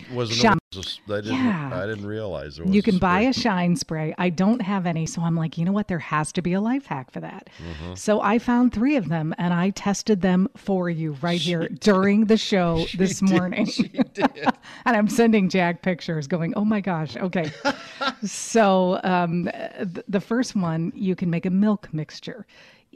wasn't. 0.76 0.86
shine. 0.88 1.02
aware 1.08 1.18
it 1.18 1.22
was 1.22 1.30
a- 1.30 1.32
I 1.32 1.36
didn't. 1.38 1.46
Yeah. 1.46 1.84
I 1.84 1.86
didn't 1.86 2.06
realize. 2.06 2.60
You 2.66 2.82
can 2.82 2.98
buy 2.98 3.22
a 3.22 3.34
shine 3.34 3.76
spray. 3.76 4.14
I 4.18 4.30
don't 4.30 4.62
have 4.62 4.86
any, 4.86 5.06
so 5.06 5.22
I'm 5.22 5.36
like, 5.36 5.58
you 5.58 5.66
know 5.66 5.72
what? 5.72 5.88
There 5.88 6.00
has 6.00 6.32
to 6.34 6.42
be 6.42 6.54
a 6.54 6.62
life 6.62 6.86
hack 6.86 7.12
for 7.12 7.20
that. 7.22 7.50
Mm-hmm. 7.58 7.96
So 7.96 8.22
I 8.22 8.40
found 8.40 8.74
three 8.74 8.96
of 8.96 9.10
them 9.10 9.34
and 9.38 9.54
I 9.54 9.70
tested 9.72 10.22
them 10.22 10.50
for 10.56 10.90
you 10.90 11.18
right 11.22 11.40
here 11.40 11.68
during 11.70 12.26
the 12.26 12.38
show 12.38 12.86
this 12.98 13.22
morning. 13.22 13.68
and 14.18 14.98
I'm 14.98 15.08
sending 15.08 15.50
Jack 15.50 15.82
pictures 15.82 16.28
going, 16.28 16.54
oh 16.56 16.66
my 16.66 16.82
gosh, 16.82 17.16
okay. 17.16 17.52
so 18.26 19.00
um, 19.04 19.50
th- 19.78 20.06
the 20.08 20.22
first 20.22 20.56
one, 20.56 20.92
you 20.96 21.16
can 21.16 21.30
make 21.30 21.46
a 21.46 21.50
milk 21.52 21.94
mixture. 21.94 22.46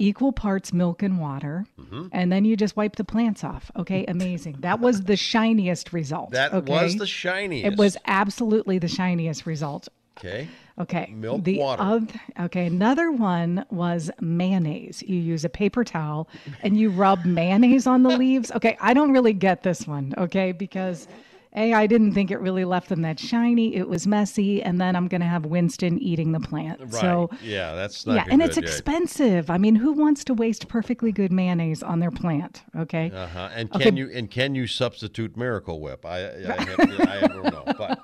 Equal 0.01 0.31
parts 0.31 0.73
milk 0.73 1.03
and 1.03 1.19
water, 1.19 1.65
Mm-hmm. 1.79 2.07
and 2.11 2.31
then 2.31 2.43
you 2.45 2.55
just 2.55 2.75
wipe 2.75 2.95
the 2.95 3.03
plants 3.03 3.43
off. 3.43 3.69
Okay, 3.75 4.05
amazing. 4.07 4.57
That 4.59 4.79
was 4.79 5.03
the 5.03 5.15
shiniest 5.15 5.93
result. 5.93 6.31
That 6.31 6.53
okay? 6.53 6.71
was 6.71 6.95
the 6.97 7.05
shiniest. 7.07 7.65
It 7.73 7.77
was 7.77 7.97
absolutely 8.07 8.79
the 8.79 8.87
shiniest 8.87 9.45
result. 9.45 9.87
okay. 10.17 10.47
Okay. 10.79 11.13
Milk, 11.15 11.43
the 11.43 11.59
water. 11.59 11.83
oth- 11.83 12.17
okay. 12.39 12.65
Another 12.65 13.11
one 13.11 13.65
was 13.69 14.09
mayonnaise. 14.19 15.03
You 15.05 15.17
use 15.17 15.45
a 15.45 15.49
paper 15.49 15.83
towel 15.83 16.27
and 16.63 16.75
you 16.79 16.89
rub 16.89 17.23
mayonnaise 17.25 17.85
on 17.85 18.01
the 18.03 18.09
leaves. 18.23 18.51
Okay. 18.53 18.77
I 18.81 18.93
don't 18.95 19.11
really 19.11 19.33
get 19.33 19.61
this 19.61 19.85
one. 19.85 20.13
Okay. 20.17 20.53
Because 20.53 21.07
A, 21.55 21.73
I 21.73 21.85
didn't 21.85 22.13
think 22.13 22.31
it 22.31 22.39
really 22.39 22.63
left 22.63 22.87
them 22.87 23.01
that 23.01 23.19
shiny. 23.19 23.75
It 23.75 23.89
was 23.89 24.07
messy. 24.07 24.63
And 24.63 24.79
then 24.79 24.95
I'm 24.95 25.07
going 25.09 25.19
to 25.21 25.27
have 25.27 25.45
Winston 25.45 25.99
eating 25.99 26.31
the 26.31 26.39
plant. 26.39 26.79
Right. 26.79 26.91
So, 26.93 27.29
yeah, 27.43 27.75
that's 27.75 28.05
not. 28.05 28.15
yeah. 28.15 28.25
And 28.29 28.41
it's 28.41 28.55
expensive. 28.57 29.49
I 29.49 29.57
mean, 29.57 29.75
who 29.75 29.91
wants 29.91 30.23
to 30.25 30.33
waste 30.33 30.69
perfectly 30.69 31.11
good 31.11 31.31
mayonnaise 31.31 31.83
on 31.83 31.99
their 31.99 32.11
plant? 32.11 32.63
Okay. 32.77 33.11
Uh-huh. 33.13 33.49
And 33.53 33.69
Okay. 33.75 33.83
can 33.83 33.97
you 33.97 34.09
and 34.13 34.31
can 34.31 34.55
you 34.55 34.65
substitute 34.65 35.35
Miracle 35.35 35.81
Whip? 35.81 36.05
I 36.05 36.19
I, 36.29 36.63
have, 36.63 36.79
I 36.79 37.27
don't 37.27 37.43
know, 37.43 37.63
but 37.77 37.99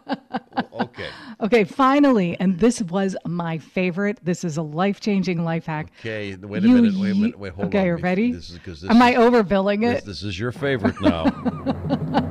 okay, 0.82 1.10
Okay. 1.42 1.64
Finally. 1.64 2.36
And 2.42 2.60
this 2.60 2.82
was 2.82 3.16
my 3.26 3.58
favorite. 3.60 4.20
This 4.24 4.44
is 4.44 4.58
a 4.58 4.62
life 4.62 5.00
changing 5.00 5.44
life 5.46 5.66
hack. 5.66 5.92
okay. 6.02 6.36
Wait 6.36 6.64
a 6.64 6.68
You 6.68 6.74
minute. 6.76 6.94
Wait 7.00 7.12
a 7.12 7.16
minute. 7.16 7.40
Wait, 7.40 7.54
hold 7.54 7.68
okay, 7.68 7.80
on. 7.82 7.86
you 7.86 7.96
ready? 7.96 8.32
This 8.34 8.50
is 8.50 8.58
because 8.58 8.82
this 8.82 8.92
Am 8.92 9.02
I 9.02 9.12
is, 9.12 9.18
overbilling 9.18 9.82
this, 9.82 10.04
it? 10.04 10.06
this 10.06 10.24
is 10.24 10.38
your 10.38 10.52
favorite 10.52 11.00
now. 11.02 11.24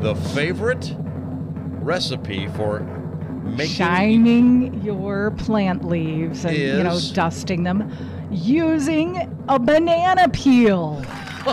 the 0.00 0.14
favorite 0.34 0.94
recipe 1.82 2.48
for 2.48 2.80
Making- 3.44 3.66
shining 3.74 4.82
your 4.84 5.32
plant 5.32 5.84
leaves 5.84 6.44
and 6.44 6.56
you 6.56 6.82
know 6.82 6.98
dusting 7.14 7.64
them 7.64 7.90
using 8.30 9.28
a 9.48 9.58
banana 9.58 10.28
peel. 10.28 11.02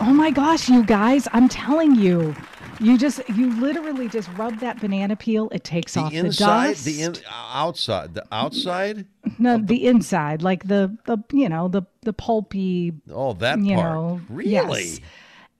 oh 0.00 0.12
my 0.14 0.30
gosh, 0.30 0.68
you 0.68 0.82
guys, 0.84 1.28
I'm 1.32 1.48
telling 1.48 1.94
you. 1.96 2.34
You 2.82 2.96
just 2.96 3.20
you 3.28 3.52
literally 3.60 4.08
just 4.08 4.30
rub 4.38 4.58
that 4.60 4.80
banana 4.80 5.14
peel, 5.14 5.50
it 5.52 5.64
takes 5.64 5.92
The 5.94 6.00
off 6.00 6.14
inside, 6.14 6.68
the 6.68 6.72
dust. 6.72 6.84
the 6.86 7.02
in, 7.02 7.14
outside, 7.28 8.14
the 8.14 8.24
outside. 8.32 9.04
no, 9.38 9.58
the 9.58 9.86
inside, 9.86 10.40
like 10.40 10.66
the 10.66 10.96
the 11.04 11.18
you 11.32 11.50
know, 11.50 11.68
the 11.68 11.82
the 12.02 12.14
pulpy 12.14 12.94
Oh, 13.12 13.34
that 13.34 13.58
you 13.58 13.74
part. 13.76 13.92
know 13.94 14.20
really? 14.30 14.50
yes. 14.84 15.00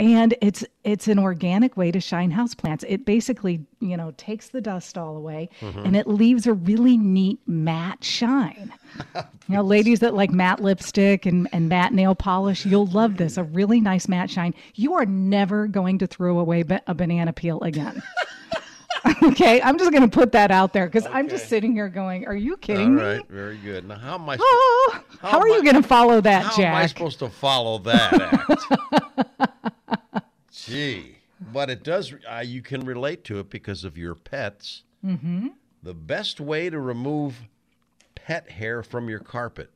And 0.00 0.34
it's 0.40 0.64
it's 0.82 1.06
an 1.08 1.18
organic 1.18 1.76
way 1.76 1.92
to 1.92 2.00
shine 2.00 2.32
houseplants 2.32 2.82
it 2.88 3.04
basically 3.04 3.60
you 3.80 3.96
know 3.96 4.12
takes 4.16 4.48
the 4.48 4.60
dust 4.60 4.96
all 4.98 5.14
away 5.16 5.48
Mm-hmm. 5.60 5.80
and 5.80 5.94
it 5.96 6.06
leaves 6.06 6.46
a 6.46 6.54
really 6.54 6.96
neat 6.96 7.38
matte 7.46 8.02
shine 8.02 8.72
you 9.14 9.22
know 9.56 9.62
ladies 9.62 10.00
that 10.00 10.14
like 10.14 10.30
matte 10.30 10.60
lipstick 10.60 11.26
and, 11.26 11.46
and 11.52 11.68
matte 11.68 11.92
nail 11.92 12.14
polish 12.14 12.64
you'll 12.64 12.86
love 12.86 13.18
this 13.18 13.36
a 13.36 13.44
really 13.44 13.80
nice 13.80 14.08
matte 14.08 14.30
shine 14.30 14.54
you 14.74 14.94
are 14.94 15.04
never 15.06 15.66
going 15.66 15.98
to 15.98 16.06
throw 16.06 16.38
away 16.38 16.62
ba- 16.62 16.82
a 16.86 16.94
banana 16.94 17.32
peel 17.32 17.60
again 17.62 18.02
okay 19.22 19.60
i'm 19.62 19.78
just 19.78 19.90
going 19.92 20.02
to 20.02 20.08
put 20.14 20.32
that 20.32 20.50
out 20.50 20.72
there 20.72 20.86
because 20.86 21.06
i'm 21.12 21.28
just 21.28 21.48
sitting 21.48 21.72
here 21.72 21.88
going 21.88 22.26
are 22.26 22.34
you 22.36 22.52
All 22.52 22.56
kidding 22.58 22.94
me 22.96 23.02
right, 23.02 23.28
very 23.28 23.56
good. 23.58 23.86
Now, 23.86 23.96
how 23.96 24.14
am 24.14 24.28
I? 24.28 24.36
Oh, 24.40 25.00
how, 25.20 25.28
How 25.28 25.38
are 25.40 25.48
am 25.48 25.54
you 25.54 25.62
going 25.70 25.80
to 25.82 25.86
follow 25.86 26.20
that, 26.22 26.44
How 26.44 26.56
Jack? 26.56 26.66
How 26.66 26.76
am 26.78 26.82
I 26.82 26.86
supposed 26.86 27.18
to 27.20 27.28
follow 27.28 27.78
that 27.78 28.12
act? 28.20 28.62
Gee, 30.66 31.16
but 31.52 31.70
it 31.70 31.82
does. 31.82 32.12
Uh, 32.30 32.42
you 32.44 32.62
can 32.62 32.84
relate 32.84 33.24
to 33.24 33.38
it 33.38 33.50
because 33.50 33.84
of 33.84 33.96
your 33.98 34.14
pets. 34.14 34.82
Mm-hmm. 35.04 35.48
The 35.82 35.94
best 35.94 36.40
way 36.40 36.68
to 36.70 36.78
remove 36.78 37.42
pet 38.14 38.50
hair 38.50 38.82
from 38.82 39.08
your 39.08 39.20
carpet. 39.20 39.70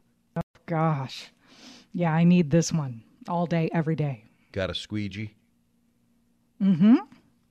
Gosh. 0.67 1.31
Yeah, 1.93 2.13
I 2.13 2.25
need 2.25 2.51
this 2.51 2.73
one 2.73 3.03
all 3.29 3.47
day, 3.47 3.71
every 3.73 3.97
day. 3.97 4.25
Got 4.53 4.71
a 4.71 4.75
squeegee? 4.75 5.35
Mm-hmm. 6.63 6.97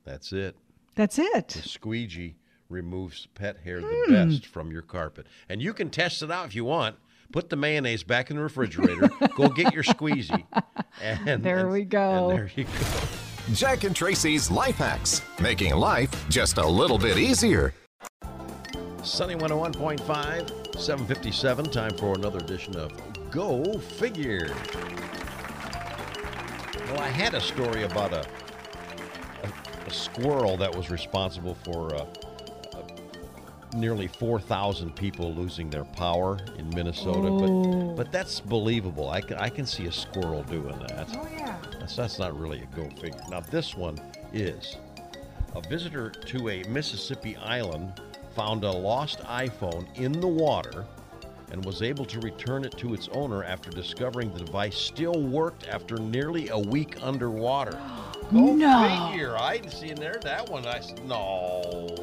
That's 0.04 0.32
it. 0.32 0.56
That's 0.94 1.18
it. 1.18 1.48
The 1.48 1.68
squeegee 1.68 2.36
removes 2.68 3.26
pet 3.34 3.58
hair 3.64 3.80
the 3.80 4.04
Hmm. 4.06 4.12
best 4.12 4.46
from 4.46 4.70
your 4.70 4.82
carpet. 4.82 5.26
And 5.48 5.60
you 5.62 5.72
can 5.74 5.90
test 5.90 6.22
it 6.22 6.30
out 6.30 6.46
if 6.46 6.54
you 6.54 6.64
want. 6.64 6.96
Put 7.32 7.50
the 7.50 7.56
mayonnaise 7.56 8.02
back 8.04 8.30
in 8.30 8.36
the 8.36 8.42
refrigerator. 8.42 9.08
go 9.36 9.48
get 9.48 9.72
your 9.74 9.82
squeezy. 9.82 10.44
And 11.02 11.42
There 11.42 11.58
and- 11.58 11.70
we 11.70 11.82
go. 11.84 12.30
And 12.30 12.38
there 12.38 12.50
you 12.54 12.64
go. 12.64 12.70
Jack 13.52 13.84
and 13.84 13.94
Tracy's 13.94 14.50
Life 14.50 14.76
Hacks, 14.76 15.20
making 15.38 15.74
life 15.74 16.28
just 16.30 16.56
a 16.56 16.66
little 16.66 16.96
bit 16.96 17.18
easier. 17.18 17.74
Sunny 19.02 19.34
101.5, 19.34 20.00
757. 20.78 21.66
Time 21.66 21.94
for 21.98 22.14
another 22.14 22.38
edition 22.38 22.74
of 22.74 22.90
Go 23.30 23.78
Figure. 23.78 24.54
Well, 26.86 27.00
I 27.00 27.08
had 27.08 27.34
a 27.34 27.40
story 27.40 27.82
about 27.82 28.14
a, 28.14 28.24
a, 29.42 29.88
a 29.88 29.90
squirrel 29.90 30.56
that 30.56 30.74
was 30.74 30.88
responsible 30.88 31.54
for 31.64 31.94
uh, 31.94 32.06
nearly 33.74 34.06
4,000 34.06 34.94
people 34.94 35.34
losing 35.34 35.68
their 35.70 35.84
power 35.84 36.38
in 36.58 36.68
Minnesota. 36.70 37.28
Oh. 37.28 37.38
But, 37.88 37.96
but 37.96 38.12
that's 38.12 38.40
believable. 38.40 39.10
I 39.10 39.20
can, 39.20 39.36
I 39.38 39.48
can 39.48 39.66
see 39.66 39.86
a 39.86 39.92
squirrel 39.92 40.42
doing 40.44 40.78
that. 40.88 41.08
Oh, 41.14 41.28
yeah. 41.36 41.56
That's, 41.78 41.96
that's 41.96 42.18
not 42.18 42.38
really 42.38 42.62
a 42.62 42.76
go 42.76 42.88
figure. 43.00 43.20
Now, 43.30 43.40
this 43.40 43.74
one 43.76 44.00
is. 44.32 44.76
A 45.54 45.60
visitor 45.68 46.10
to 46.10 46.48
a 46.48 46.64
Mississippi 46.64 47.36
island 47.36 48.00
found 48.34 48.64
a 48.64 48.70
lost 48.70 49.20
iPhone 49.20 49.86
in 49.96 50.12
the 50.12 50.26
water 50.26 50.84
and 51.52 51.64
was 51.64 51.82
able 51.82 52.04
to 52.06 52.18
return 52.20 52.64
it 52.64 52.76
to 52.78 52.94
its 52.94 53.08
owner 53.12 53.44
after 53.44 53.70
discovering 53.70 54.32
the 54.32 54.40
device 54.44 54.76
still 54.76 55.22
worked 55.22 55.68
after 55.68 55.96
nearly 55.98 56.48
a 56.48 56.58
week 56.58 56.96
underwater. 57.02 57.78
Go 58.32 58.54
No. 58.54 59.08
figure. 59.12 59.36
I'd 59.38 59.70
seen 59.70 59.94
there 59.94 60.18
that 60.22 60.48
one. 60.48 60.66
I 60.66 60.80
no. 61.06 61.93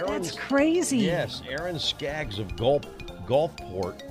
Erin's- 0.00 0.28
That's 0.32 0.38
crazy. 0.38 0.98
Yes, 0.98 1.42
Erin 1.48 1.78
Skaggs 1.78 2.38
of 2.38 2.56
Gulf, 2.56 2.82
Gulfport 3.26 4.02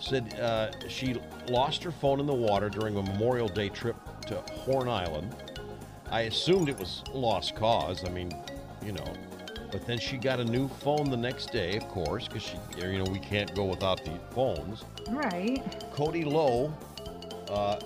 said 0.00 0.38
uh, 0.40 0.70
she 0.88 1.16
lost 1.48 1.82
her 1.82 1.90
phone 1.90 2.20
in 2.20 2.26
the 2.26 2.34
water 2.34 2.68
during 2.68 2.96
a 2.96 3.02
Memorial 3.02 3.48
Day 3.48 3.68
trip 3.68 3.96
to 4.26 4.36
Horn 4.52 4.88
Island. 4.88 5.34
I 6.10 6.22
assumed 6.22 6.68
it 6.68 6.78
was 6.78 7.02
lost 7.12 7.54
cause. 7.56 8.04
I 8.04 8.10
mean, 8.10 8.30
you 8.84 8.92
know, 8.92 9.12
but 9.70 9.86
then 9.86 9.98
she 9.98 10.16
got 10.16 10.40
a 10.40 10.44
new 10.44 10.68
phone 10.68 11.10
the 11.10 11.16
next 11.16 11.52
day, 11.52 11.76
of 11.76 11.88
course, 11.88 12.26
because 12.28 12.42
she, 12.42 12.56
you 12.80 12.98
know, 12.98 13.10
we 13.10 13.18
can't 13.18 13.54
go 13.54 13.64
without 13.64 14.04
the 14.04 14.12
phones. 14.30 14.84
Right. 15.10 15.62
Cody 15.92 16.24
Lowe, 16.24 16.72
uh, 17.50 17.78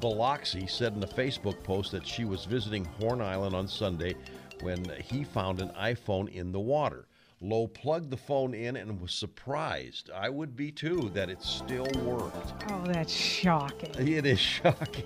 Biloxi, 0.00 0.66
said 0.66 0.94
in 0.94 1.02
a 1.02 1.06
Facebook 1.06 1.62
post 1.64 1.92
that 1.92 2.06
she 2.06 2.24
was 2.24 2.44
visiting 2.44 2.84
Horn 2.84 3.20
Island 3.20 3.54
on 3.54 3.66
Sunday 3.68 4.14
when 4.62 4.84
he 5.02 5.24
found 5.24 5.60
an 5.60 5.70
iPhone 5.70 6.28
in 6.28 6.52
the 6.52 6.60
water. 6.60 7.06
Lowe 7.42 7.66
plugged 7.66 8.10
the 8.10 8.16
phone 8.16 8.54
in 8.54 8.76
and 8.76 8.98
was 9.00 9.12
surprised. 9.12 10.10
I 10.10 10.30
would 10.30 10.56
be 10.56 10.72
too 10.72 11.10
that 11.12 11.28
it 11.28 11.42
still 11.42 11.86
worked. 12.02 12.64
Oh, 12.70 12.82
that's 12.86 13.12
shocking. 13.12 13.90
It 13.98 14.24
is 14.24 14.38
shocking. 14.40 15.04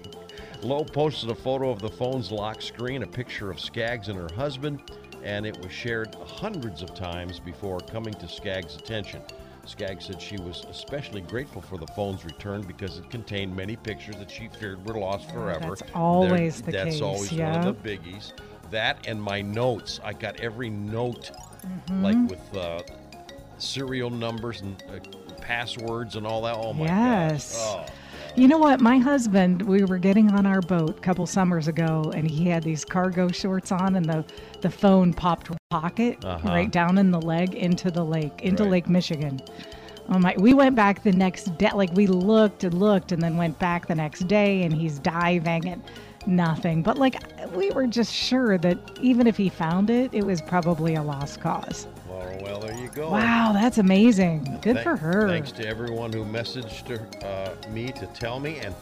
Lowe 0.62 0.84
posted 0.84 1.30
a 1.30 1.34
photo 1.34 1.70
of 1.70 1.80
the 1.80 1.88
phone's 1.88 2.30
lock 2.30 2.62
screen, 2.62 3.02
a 3.02 3.06
picture 3.06 3.50
of 3.50 3.58
Skaggs 3.58 4.08
and 4.08 4.16
her 4.18 4.32
husband, 4.36 4.92
and 5.24 5.44
it 5.44 5.58
was 5.60 5.72
shared 5.72 6.14
hundreds 6.24 6.82
of 6.82 6.94
times 6.94 7.40
before 7.40 7.80
coming 7.80 8.14
to 8.14 8.28
Skaggs' 8.28 8.76
attention. 8.76 9.22
Skaggs 9.66 10.06
said 10.06 10.22
she 10.22 10.36
was 10.38 10.64
especially 10.70 11.20
grateful 11.22 11.60
for 11.60 11.78
the 11.78 11.86
phone's 11.88 12.24
return 12.24 12.62
because 12.62 12.98
it 12.98 13.10
contained 13.10 13.54
many 13.54 13.76
pictures 13.76 14.16
that 14.16 14.30
she 14.30 14.48
feared 14.48 14.86
were 14.86 14.98
lost 14.98 15.30
forever. 15.32 15.70
that's 15.76 15.82
always 15.94 16.62
the 16.62 16.72
That's 16.72 16.90
case, 16.94 17.02
always 17.02 17.32
yeah. 17.32 17.58
one 17.58 17.68
of 17.68 17.82
the 17.82 17.88
biggies. 17.88 18.32
That 18.70 19.06
and 19.08 19.20
my 19.22 19.42
notes. 19.42 20.00
I 20.04 20.12
got 20.12 20.40
every 20.40 20.70
note, 20.70 21.30
Mm-hmm. 21.60 22.02
like 22.02 22.30
with 22.30 22.56
uh, 22.56 22.80
serial 23.58 24.08
numbers 24.08 24.62
and 24.62 24.82
uh, 24.88 24.98
passwords 25.42 26.16
and 26.16 26.26
all 26.26 26.40
that. 26.42 26.56
Oh 26.56 26.72
my 26.72 26.86
Yes. 26.86 27.54
gosh. 27.58 27.88
Oh. 27.90 27.92
You 28.36 28.48
know 28.48 28.56
what? 28.58 28.80
My 28.80 28.96
husband, 28.98 29.60
we 29.60 29.84
were 29.84 29.98
getting 29.98 30.30
on 30.30 30.46
our 30.46 30.60
boat 30.62 30.90
a 30.90 31.00
couple 31.00 31.26
summers 31.26 31.68
ago, 31.68 32.12
and 32.14 32.30
he 32.30 32.48
had 32.48 32.62
these 32.62 32.82
cargo 32.84 33.28
shorts 33.28 33.72
on, 33.72 33.96
and 33.96 34.06
the, 34.06 34.24
the 34.62 34.70
phone 34.70 35.12
popped 35.12 35.50
pocket 35.70 36.24
Uh-huh. 36.24 36.48
right 36.48 36.70
down 36.70 36.96
in 36.96 37.10
the 37.10 37.20
leg 37.20 37.54
into 37.54 37.90
the 37.90 38.04
lake, 38.04 38.40
into 38.40 38.62
Right. 38.62 38.72
Lake 38.72 38.88
Michigan. 38.88 39.40
Oh 40.08 40.18
my! 40.18 40.34
We 40.38 40.54
went 40.54 40.74
back 40.76 41.02
the 41.02 41.12
next 41.12 41.58
day. 41.58 41.70
Like 41.74 41.92
we 41.92 42.06
looked 42.06 42.64
and 42.64 42.72
looked, 42.74 43.12
and 43.12 43.20
then 43.22 43.36
went 43.36 43.58
back 43.58 43.86
the 43.86 43.94
next 43.94 44.26
day, 44.28 44.62
and 44.62 44.72
he's 44.72 44.98
diving 44.98 45.68
and 45.68 45.82
nothing. 46.30 46.82
But 46.82 46.98
like 46.98 47.22
we 47.52 47.70
were 47.70 47.86
just 47.86 48.12
sure 48.14 48.56
that 48.58 48.78
even 49.00 49.26
if 49.26 49.36
he 49.36 49.48
found 49.48 49.90
it, 49.90 50.14
it 50.14 50.24
was 50.24 50.40
probably 50.40 50.94
a 50.94 51.02
lost 51.02 51.40
cause. 51.40 51.86
Well, 52.08 52.38
well, 52.42 52.60
there 52.60 52.76
you 52.76 52.88
go. 52.88 53.10
Wow, 53.10 53.52
that's 53.52 53.78
amazing. 53.78 54.58
Good 54.62 54.76
Thank- 54.76 54.82
for 54.82 54.96
her. 54.96 55.28
Thanks 55.28 55.52
to 55.52 55.66
everyone 55.66 56.12
who 56.12 56.24
messaged 56.24 56.88
her, 56.88 57.26
uh, 57.26 57.70
me 57.70 57.92
to 57.92 58.06
tell 58.08 58.40
me, 58.40 58.58
and 58.58 58.74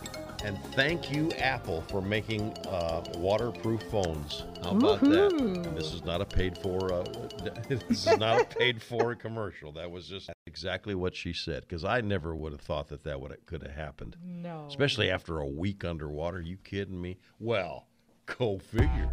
and 0.45 0.57
thank 0.75 1.13
you, 1.13 1.31
Apple, 1.33 1.83
for 1.89 2.01
making 2.01 2.53
uh, 2.69 3.03
waterproof 3.17 3.83
phones. 3.91 4.45
How 4.63 4.71
about 4.71 5.01
that? 5.01 5.33
Woohoo. 5.33 5.67
And 5.67 5.77
this 5.77 5.93
is 5.93 6.05
not 6.05 6.21
a 6.21 6.25
paid 6.25 6.57
for. 6.57 6.93
Uh, 6.93 7.05
this 7.69 8.07
is 8.07 8.19
not 8.19 8.41
a 8.41 8.45
paid 8.45 8.81
for 8.81 9.15
commercial. 9.15 9.73
That 9.73 9.91
was 9.91 10.07
just 10.07 10.31
exactly 10.59 10.95
what 10.95 11.15
she 11.15 11.33
said. 11.33 11.63
Because 11.63 11.85
I 11.85 12.01
never 12.01 12.35
would 12.35 12.51
have 12.53 12.61
thought 12.61 12.89
that 12.89 13.05
that 13.05 13.21
would 13.21 13.37
could 13.47 13.63
have 13.63 13.73
happened, 13.77 14.17
No. 14.25 14.67
especially 14.69 15.09
after 15.11 15.39
a 15.39 15.47
week 15.47 15.85
underwater. 15.85 16.41
You 16.41 16.57
kidding 16.57 17.01
me? 17.01 17.19
Well, 17.39 17.87
go 18.27 18.59
figure. 18.59 19.11